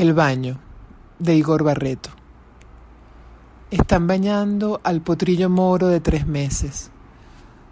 El 0.00 0.14
baño 0.14 0.58
de 1.18 1.34
Igor 1.34 1.62
Barreto. 1.62 2.08
Están 3.70 4.06
bañando 4.06 4.80
al 4.82 5.02
potrillo 5.02 5.50
moro 5.50 5.88
de 5.88 6.00
tres 6.00 6.26
meses. 6.26 6.90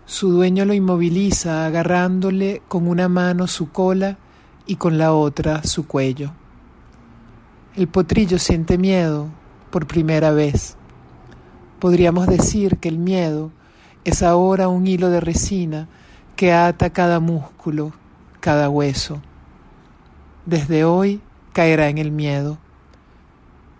Su 0.04 0.32
dueño 0.32 0.66
lo 0.66 0.74
inmoviliza 0.74 1.64
agarrándole 1.64 2.60
con 2.68 2.86
una 2.86 3.08
mano 3.08 3.46
su 3.46 3.72
cola 3.72 4.18
y 4.66 4.76
con 4.76 4.98
la 4.98 5.14
otra 5.14 5.62
su 5.62 5.86
cuello. 5.86 6.32
El 7.74 7.88
potrillo 7.88 8.38
siente 8.38 8.76
miedo 8.76 9.28
por 9.70 9.86
primera 9.86 10.30
vez. 10.30 10.76
Podríamos 11.78 12.26
decir 12.26 12.76
que 12.76 12.90
el 12.90 12.98
miedo 12.98 13.52
es 14.04 14.22
ahora 14.22 14.68
un 14.68 14.86
hilo 14.86 15.08
de 15.08 15.20
resina 15.20 15.88
que 16.36 16.52
ata 16.52 16.90
cada 16.90 17.20
músculo, 17.20 17.92
cada 18.40 18.68
hueso. 18.68 19.22
Desde 20.44 20.84
hoy 20.84 21.22
caerá 21.52 21.88
en 21.88 21.98
el 21.98 22.10
miedo. 22.10 22.58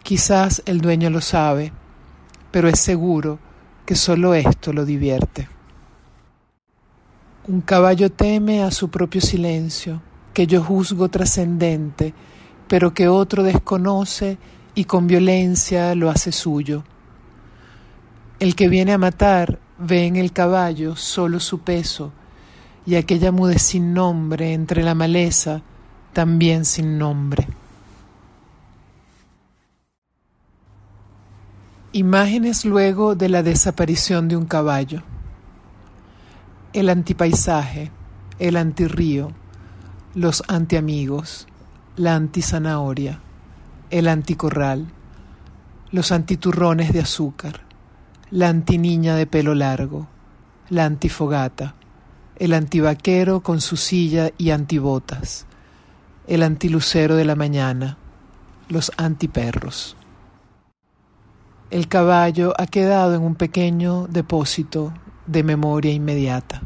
Quizás 0.03 0.63
el 0.67 0.81
dueño 0.81 1.11
lo 1.11 1.21
sabe, 1.21 1.73
pero 2.51 2.69
es 2.69 2.79
seguro 2.81 3.39
que 3.85 3.95
solo 3.95 4.35
esto 4.35 4.73
lo 4.73 4.85
divierte. 4.85 5.49
Un 7.47 7.63
caballo 7.63 8.11
teme 8.11 8.63
a 8.63 8.71
su 8.71 8.91
propio 8.91 9.21
silencio, 9.21 10.03
que 10.35 10.47
yo 10.47 10.63
juzgo 10.63 11.09
trascendente, 11.09 12.13
pero 12.69 12.93
que 12.93 13.09
otro 13.09 13.43
desconoce 13.43 14.39
y 14.75 14.85
con 14.85 15.07
violencia 15.07 15.95
lo 15.95 16.11
hace 16.11 16.31
suyo. 16.31 16.85
El 18.39 18.55
que 18.55 18.69
viene 18.69 18.93
a 18.93 18.99
matar 18.99 19.59
ve 19.79 20.07
en 20.07 20.17
el 20.17 20.33
caballo 20.33 20.95
solo 20.95 21.41
su 21.41 21.61
peso, 21.61 22.13
y 22.87 22.95
aquella 22.95 23.33
mude 23.33 23.59
sin 23.59 23.93
nombre 23.93 24.53
entre 24.53 24.83
la 24.83 24.95
maleza, 24.95 25.63
también 26.13 26.65
sin 26.65 26.99
nombre. 26.99 27.49
Imágenes 31.93 32.67
luego 32.67 33.15
de 33.15 33.31
la 33.31 33.43
desaparición 33.43 34.29
de 34.29 34.37
un 34.37 34.45
caballo. 34.45 35.03
El 36.75 36.91
antipaisaje, 36.91 37.91
el 38.39 38.59
antirrío, 38.59 39.33
los 40.15 40.43
antiamigos, 40.49 41.47
la 41.97 42.15
antizanahoria, 42.15 43.21
el 43.89 44.07
anticorral, 44.07 44.89
los 45.91 46.13
antiturrones 46.13 46.93
de 46.93 47.01
azúcar, 47.01 47.63
la 48.31 48.51
antiniña 48.51 49.17
de 49.17 49.27
pelo 49.27 49.55
largo, 49.55 50.09
la 50.69 50.85
antifogata, 50.85 51.75
el 52.37 52.53
antivaquero 52.53 53.41
con 53.41 53.63
su 53.63 53.79
silla 53.79 54.31
y 54.37 54.51
antibotas, 54.51 55.47
el 56.27 56.43
antilucero 56.43 57.17
de 57.17 57.25
la 57.25 57.35
mañana, 57.35 57.97
los 58.69 58.93
antiperros. 58.99 59.98
El 61.71 61.87
caballo 61.87 62.55
ha 62.57 62.67
quedado 62.67 63.15
en 63.15 63.23
un 63.23 63.35
pequeño 63.35 64.07
depósito 64.07 64.95
de 65.27 65.43
memoria 65.43 65.93
inmediata. 65.93 66.63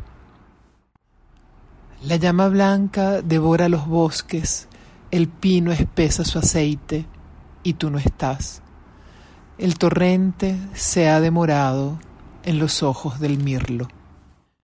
La 2.05 2.14
llama 2.14 2.47
blanca 2.47 3.20
devora 3.20 3.69
los 3.69 3.89
bosques, 3.89 4.69
el 5.11 5.27
pino 5.27 5.73
espesa 5.73 6.25
su 6.25 6.39
aceite 6.39 7.05
y 7.64 7.75
tú 7.75 7.91
no 7.91 7.98
estás. 7.98 8.62
El 9.58 9.77
torrente 9.77 10.56
se 10.73 11.08
ha 11.08 11.20
demorado 11.20 11.98
en 12.45 12.61
los 12.61 12.84
ojos 12.84 13.19
del 13.19 13.39
mirlo. 13.39 13.89